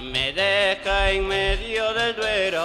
me 0.00 0.32
deja 0.32 1.10
en 1.10 1.26
medio 1.26 1.92
del 1.94 2.14
duero. 2.16 2.62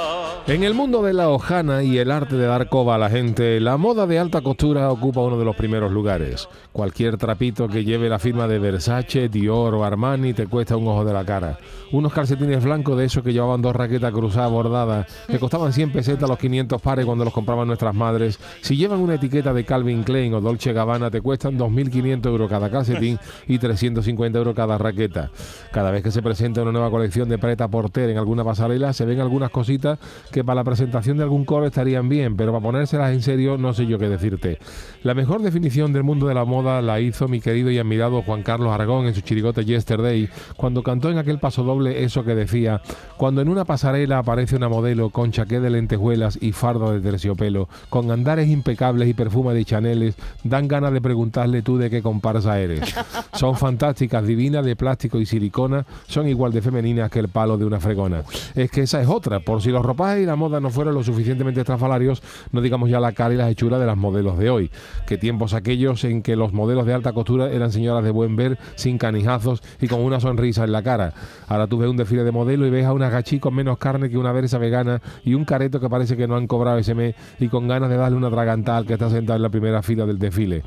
En 0.48 0.64
el 0.64 0.74
mundo 0.74 1.02
de 1.02 1.14
la 1.14 1.30
hojana 1.30 1.84
y 1.84 1.98
el 1.98 2.12
arte 2.12 2.36
de 2.36 2.46
dar 2.46 2.70
coba 2.70 2.96
a 2.96 2.98
la 2.98 3.10
gente, 3.10 3.60
la 3.60 3.78
moda 3.78 4.06
de 4.08 4.20
alta 4.20 4.42
costura 4.42 4.92
ocupa 4.92 5.22
uno 5.22 5.38
de 5.38 5.46
los 5.46 5.56
primeros 5.56 5.92
lugares. 5.92 6.48
Cualquier 6.72 7.18
trapito 7.18 7.68
que 7.68 7.84
lleve 7.84 8.10
la 8.10 8.20
firma 8.20 8.48
de 8.48 8.60
Versace, 8.60 9.30
Dior 9.30 9.74
o 9.76 9.84
Armani 9.84 10.34
te 10.34 10.48
cuesta 10.48 10.78
un 10.78 10.88
ojo 10.88 11.06
de 11.06 11.14
la 11.14 11.26
cara. 11.26 11.58
Unos 11.92 12.14
calcetines 12.14 12.64
blancos 12.64 12.98
de 12.98 13.06
esos 13.06 13.24
que 13.24 13.34
llevaban 13.34 13.62
dos 13.62 13.76
raquetas 13.76 14.12
cruzadas 14.12 14.52
bordadas, 14.52 15.08
que 15.28 15.40
costaban 15.40 15.74
100 15.74 15.92
pesetas 15.92 16.28
los 16.28 16.40
500 16.40 16.82
pares 16.82 17.06
cuando 17.06 17.24
los 17.24 17.34
compraban 17.34 17.68
nuestras 17.68 17.94
madres. 17.94 18.40
Si 18.62 18.76
llevan 18.76 19.00
una 19.00 19.16
etiqueta 19.16 19.54
de 19.54 19.64
Calvin 19.64 20.04
Klein 20.04 20.34
o 20.34 20.42
Dolce 20.42 20.74
Gabbana, 20.74 21.12
te 21.12 21.22
cuestan 21.22 21.58
2.500 21.58 22.26
euros 22.26 22.50
cada 22.50 22.70
calcetín 22.70 23.20
y 23.48 23.60
350 23.60 24.38
euros 24.38 24.56
cada 24.56 24.78
raqueta. 24.78 25.32
Cada 25.72 25.92
vez 25.92 26.04
que 26.04 26.12
se 26.12 26.22
presenta 26.22 26.62
una 26.62 26.72
nueva 26.72 26.90
colección 26.90 27.23
de 27.30 27.38
preta 27.38 27.68
porter 27.68 28.10
en 28.10 28.18
alguna 28.18 28.44
pasarela, 28.44 28.94
se 28.94 29.06
ven 29.06 29.20
algunas 29.20 29.52
cositas 29.52 30.00
que 30.32 30.44
para 30.44 30.56
la 30.56 30.64
presentación 30.64 31.18
de 31.18 31.24
algún 31.24 31.46
coro 31.46 31.66
estarían 31.66 32.10
bien, 32.10 32.36
pero 32.36 32.52
para 32.52 32.64
ponérselas 32.64 33.14
en 33.14 33.22
serio 33.22 33.58
no 33.58 33.74
sé 33.74 33.86
yo 33.86 33.98
qué 33.98 34.10
decirte. 34.10 34.60
La 35.04 35.14
mejor 35.14 35.42
definición 35.42 35.94
del 35.94 36.04
mundo 36.04 36.28
de 36.28 36.34
la 36.34 36.46
moda 36.46 36.82
la 36.82 37.00
hizo 37.00 37.28
mi 37.28 37.42
querido 37.42 37.72
y 37.72 37.78
admirado 37.78 38.22
Juan 38.22 38.44
Carlos 38.44 38.72
Aragón 38.72 39.08
en 39.08 39.16
su 39.16 39.22
chirigote 39.22 39.66
Yesterday, 39.66 40.30
cuando 40.56 40.84
cantó 40.84 41.10
en 41.10 41.18
aquel 41.18 41.40
paso 41.40 41.64
doble 41.64 42.04
eso 42.04 42.24
que 42.24 42.36
decía, 42.36 42.82
cuando 43.18 43.42
en 43.42 43.50
una 43.50 43.66
pasarela 43.66 44.20
aparece 44.20 44.56
una 44.56 44.70
modelo 44.70 45.10
con 45.10 45.32
chaqué 45.32 45.60
de 45.60 45.70
lentejuelas 45.70 46.38
y 46.42 46.52
fardo 46.52 46.92
de 46.92 47.00
terciopelo, 47.00 47.68
con 47.90 48.12
andares 48.12 48.50
impecables 48.50 49.08
y 49.08 49.14
perfume 49.14 49.54
de 49.54 49.66
chaneles, 49.66 50.16
dan 50.44 50.68
ganas 50.68 50.94
de 50.94 51.02
preguntarle 51.02 51.62
tú 51.62 51.78
de 51.78 51.90
qué 51.90 52.02
comparsa 52.02 52.60
eres. 52.60 52.94
Son 53.34 53.56
fantásticas, 53.56 54.26
divinas, 54.26 54.66
de 54.66 54.76
plástico 54.76 55.20
y 55.20 55.26
silicona, 55.26 55.86
son 56.08 56.28
igual 56.28 56.52
de 56.52 56.62
femeninas 56.62 57.10
que 57.14 57.20
el 57.20 57.30
palo 57.30 57.58
de 57.58 57.66
una 57.66 57.80
fregona. 57.80 58.24
Es 58.56 58.72
que 58.72 58.82
esa 58.82 59.02
es 59.02 59.08
otra. 59.08 59.40
Por 59.40 59.62
si 59.62 59.70
los 59.70 59.86
ropajes 59.86 60.24
y 60.24 60.26
la 60.26 60.36
moda 60.36 60.60
no 60.60 60.72
fueron 60.72 60.96
lo 60.96 61.04
suficientemente 61.04 61.62
estrafalarios, 61.62 62.24
no 62.52 62.60
digamos 62.60 62.90
ya 62.90 63.00
la 63.00 63.12
cara 63.12 63.36
y 63.36 63.38
las 63.38 63.52
hechuras 63.52 63.80
de 63.80 63.86
las 63.86 63.96
modelos 63.96 64.38
de 64.40 64.50
hoy. 64.50 64.72
Que 65.06 65.18
tiempos 65.18 65.54
aquellos 65.54 66.04
en 66.04 66.24
que 66.24 66.36
los 66.36 66.54
modelos 66.54 66.88
de 66.88 66.94
alta 66.94 67.14
costura 67.14 67.52
eran 67.52 67.72
señoras 67.72 68.04
de 68.04 68.10
buen 68.10 68.36
ver, 68.36 68.58
sin 68.76 68.98
canijazos 68.98 69.62
y 69.80 69.88
con 69.88 70.02
una 70.02 70.20
sonrisa 70.20 70.64
en 70.64 70.72
la 70.72 70.82
cara. 70.82 71.14
Ahora 71.48 71.68
tú 71.68 71.78
ves 71.78 71.90
un 71.90 71.98
desfile 71.98 72.24
de 72.24 72.32
modelo 72.32 72.66
y 72.66 72.72
ves 72.72 72.86
a 72.86 72.94
una 72.94 73.10
gachí 73.10 73.40
con 73.40 73.54
menos 73.54 73.78
carne 73.78 74.10
que 74.10 74.18
una 74.18 74.32
versa 74.32 74.58
vegana 74.58 75.00
y 75.24 75.36
un 75.36 75.46
careto 75.46 75.80
que 75.80 75.90
parece 75.90 76.18
que 76.18 76.28
no 76.28 76.36
han 76.36 76.48
cobrado 76.48 76.80
ese 76.80 76.96
mes 76.96 77.14
y 77.40 77.48
con 77.48 77.68
ganas 77.68 77.90
de 77.90 77.98
darle 77.98 78.18
una 78.18 78.32
tragantal 78.32 78.88
que 78.88 78.94
está 78.94 79.10
sentado 79.12 79.38
en 79.38 79.44
la 79.44 79.50
primera 79.50 79.84
fila 79.84 80.08
del 80.08 80.18
desfile. 80.18 80.64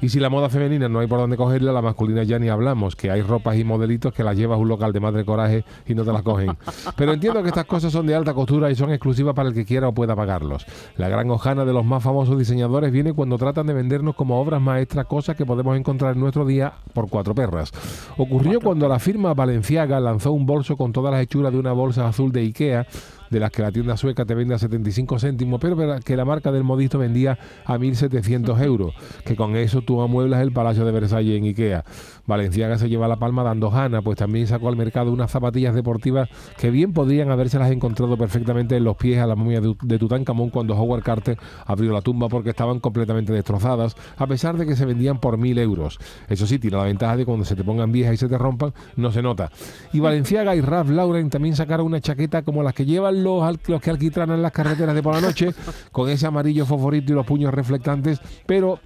Y 0.00 0.08
si 0.08 0.20
la 0.20 0.28
moda 0.28 0.48
femenina 0.48 0.88
no 0.88 1.00
hay 1.00 1.06
por 1.06 1.18
dónde 1.18 1.36
cogerla, 1.36 1.72
la 1.72 1.82
masculina 1.82 2.22
ya 2.22 2.38
ni 2.38 2.48
hablamos, 2.48 2.96
que 2.96 3.10
hay 3.10 3.22
ropas 3.22 3.56
y 3.56 3.64
modelitos 3.64 4.12
que 4.12 4.22
las 4.22 4.36
llevas 4.36 4.56
a 4.56 4.60
un 4.60 4.68
local 4.68 4.92
de 4.92 5.00
madre 5.00 5.24
coraje 5.24 5.64
y 5.86 5.94
no 5.94 6.04
te 6.04 6.12
las 6.12 6.22
cogen. 6.22 6.56
Pero 6.96 7.12
entiendo 7.12 7.42
que 7.42 7.48
estas 7.48 7.64
cosas 7.64 7.92
son 7.92 8.06
de 8.06 8.14
alta 8.14 8.34
costura 8.34 8.70
y 8.70 8.74
son 8.74 8.90
exclusivas 8.90 9.34
para 9.34 9.48
el 9.48 9.54
que 9.54 9.64
quiera 9.64 9.88
o 9.88 9.92
pueda 9.92 10.14
pagarlos. 10.14 10.66
La 10.96 11.08
gran 11.08 11.30
hojana 11.30 11.64
de 11.64 11.72
los 11.72 11.84
más 11.84 12.02
famosos 12.02 12.38
diseñadores 12.38 12.92
viene 12.92 13.12
cuando 13.12 13.38
tratan 13.38 13.66
de 13.66 13.74
vendernos 13.74 14.14
como 14.14 14.40
obras 14.40 14.60
maestras 14.60 15.06
cosas 15.06 15.36
que 15.36 15.46
podemos 15.46 15.76
encontrar 15.76 16.14
en 16.14 16.20
nuestro 16.20 16.44
día 16.44 16.74
por 16.92 17.08
cuatro 17.08 17.34
perras. 17.34 17.72
Ocurrió 18.16 18.60
cuando 18.60 18.88
la 18.88 18.98
firma 18.98 19.34
Valenciaga 19.34 20.00
lanzó 20.00 20.32
un 20.32 20.46
bolso 20.46 20.76
con 20.76 20.92
todas 20.92 21.12
las 21.12 21.22
hechuras 21.22 21.52
de 21.52 21.58
una 21.58 21.72
bolsa 21.72 22.06
azul 22.06 22.32
de 22.32 22.40
Ikea 22.40 22.86
de 23.30 23.40
las 23.40 23.50
que 23.50 23.62
la 23.62 23.72
tienda 23.72 23.96
sueca 23.96 24.24
te 24.24 24.34
vende 24.34 24.54
a 24.54 24.58
75 24.58 25.18
céntimos, 25.18 25.60
pero 25.60 25.76
que 26.04 26.16
la 26.16 26.24
marca 26.24 26.52
del 26.52 26.64
modisto 26.64 26.98
vendía 26.98 27.38
a 27.64 27.76
1.700 27.76 28.60
euros, 28.62 28.94
que 29.24 29.36
con 29.36 29.56
eso 29.56 29.82
tú 29.82 30.00
amueblas 30.00 30.42
el 30.42 30.52
Palacio 30.52 30.84
de 30.84 30.92
Versalles 30.92 31.38
en 31.38 31.44
Ikea. 31.44 31.84
Valenciaga 32.26 32.78
se 32.78 32.88
lleva 32.88 33.08
la 33.08 33.16
palma 33.16 33.42
dando 33.42 33.70
jana, 33.70 34.02
pues 34.02 34.18
también 34.18 34.46
sacó 34.46 34.68
al 34.68 34.76
mercado 34.76 35.12
unas 35.12 35.30
zapatillas 35.30 35.74
deportivas 35.74 36.28
que 36.58 36.70
bien 36.70 36.92
podrían 36.92 37.30
habérselas 37.30 37.70
encontrado 37.70 38.16
perfectamente 38.16 38.76
en 38.76 38.84
los 38.84 38.96
pies 38.96 39.20
a 39.20 39.26
la 39.26 39.36
momia 39.36 39.60
de 39.60 39.98
Tutankamón 39.98 40.50
cuando 40.50 40.74
Howard 40.76 41.02
Carter 41.02 41.38
abrió 41.64 41.92
la 41.92 42.02
tumba 42.02 42.28
porque 42.28 42.50
estaban 42.50 42.80
completamente 42.80 43.32
destrozadas, 43.32 43.96
a 44.16 44.26
pesar 44.26 44.56
de 44.56 44.66
que 44.66 44.76
se 44.76 44.84
vendían 44.84 45.18
por 45.18 45.38
1.000 45.38 45.58
euros. 45.60 45.98
Eso 46.28 46.46
sí, 46.46 46.58
tiene 46.58 46.76
la 46.76 46.84
ventaja 46.84 47.16
de 47.16 47.24
cuando 47.24 47.44
se 47.44 47.54
te 47.54 47.64
pongan 47.64 47.92
viejas 47.92 48.14
y 48.14 48.16
se 48.16 48.28
te 48.28 48.38
rompan, 48.38 48.72
no 48.96 49.12
se 49.12 49.22
nota. 49.22 49.50
Y 49.92 50.00
Valenciaga 50.00 50.56
y 50.56 50.60
Ralph 50.60 50.90
Lauren 50.90 51.30
también 51.30 51.56
sacaron 51.56 51.86
una 51.86 52.00
chaqueta 52.00 52.42
como 52.42 52.62
las 52.62 52.74
que 52.74 52.84
llevan 52.84 53.15
los, 53.22 53.56
los 53.66 53.80
que 53.80 53.90
alquitranan 53.90 54.42
las 54.42 54.52
carreteras 54.52 54.94
de 54.94 55.02
por 55.02 55.14
la 55.14 55.20
noche, 55.20 55.54
con 55.92 56.08
ese 56.08 56.26
amarillo 56.26 56.66
favorito 56.66 57.12
y 57.12 57.16
los 57.16 57.26
puños 57.26 57.52
reflectantes, 57.52 58.20
pero 58.46 58.80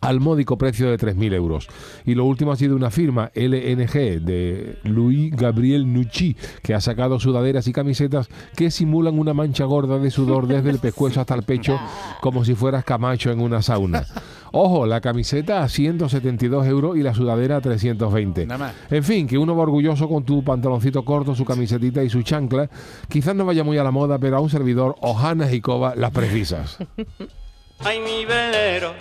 al 0.00 0.20
módico 0.20 0.56
precio 0.56 0.90
de 0.90 0.98
3.000 0.98 1.34
euros. 1.34 1.68
Y 2.06 2.14
lo 2.14 2.24
último 2.24 2.52
ha 2.52 2.56
sido 2.56 2.76
una 2.76 2.90
firma 2.90 3.30
LNG 3.34 4.20
de 4.20 4.78
Louis 4.84 5.34
Gabriel 5.36 5.92
Nucci, 5.92 6.36
que 6.62 6.74
ha 6.74 6.80
sacado 6.80 7.20
sudaderas 7.20 7.66
y 7.68 7.72
camisetas 7.72 8.28
que 8.56 8.70
simulan 8.70 9.18
una 9.18 9.34
mancha 9.34 9.64
gorda 9.64 9.98
de 9.98 10.10
sudor 10.10 10.46
desde 10.46 10.70
el 10.70 10.78
pescuezo 10.78 11.20
hasta 11.20 11.34
el 11.34 11.42
pecho, 11.42 11.78
como 12.20 12.44
si 12.44 12.54
fueras 12.54 12.84
Camacho 12.84 13.30
en 13.30 13.40
una 13.40 13.62
sauna. 13.62 14.06
Ojo, 14.52 14.86
la 14.86 15.00
camiseta 15.00 15.62
a 15.62 15.68
172 15.68 16.66
euros 16.66 16.96
y 16.96 17.02
la 17.02 17.14
sudadera 17.14 17.56
a 17.56 17.60
320. 17.60 18.48
En 18.90 19.04
fin, 19.04 19.26
que 19.26 19.38
uno 19.38 19.54
va 19.54 19.62
orgulloso 19.62 20.08
con 20.08 20.24
tu 20.24 20.42
pantaloncito 20.42 21.04
corto, 21.04 21.34
su 21.34 21.44
camisetita 21.44 22.02
y 22.02 22.10
su 22.10 22.22
chancla. 22.22 22.68
Quizás 23.08 23.34
no 23.34 23.44
vaya 23.44 23.64
muy 23.64 23.78
a 23.78 23.84
la 23.84 23.90
moda, 23.90 24.18
pero 24.18 24.36
a 24.36 24.40
un 24.40 24.50
servidor, 24.50 24.96
Ojana 25.00 25.50
y 25.52 25.60
Coba, 25.60 25.94
las 25.94 26.10
precisas. 26.10 26.78
Ay, 27.82 27.98
mi 28.00 28.26
velero, 28.26 28.92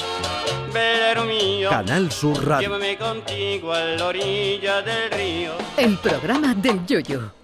velero 0.74 1.26
mío. 1.26 1.70
Canal 1.70 2.09
Sur 2.12 2.46
Radio. 2.46 2.70
Llévame 2.70 2.98
contigo 2.98 3.74
a 3.74 3.84
la 3.84 4.06
orilla 4.06 4.82
del 4.82 5.12
río. 5.12 5.52
El 5.78 5.98
programa 5.98 6.54
del 6.54 6.86
Yoyo. 6.86 7.39